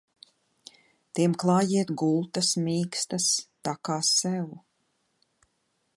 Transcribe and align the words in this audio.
Tiem 1.19 1.35
klājiet 1.43 1.93
gultas 2.03 2.49
mīkstas 2.69 3.27
tā 3.69 3.77
kā 3.91 3.99
sev! 4.11 4.53